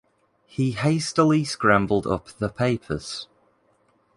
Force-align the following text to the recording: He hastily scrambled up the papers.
He 0.47 0.71
hastily 0.71 1.43
scrambled 1.43 2.07
up 2.07 2.29
the 2.29 2.49
papers. 2.49 3.27